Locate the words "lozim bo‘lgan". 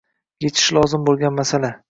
0.79-1.39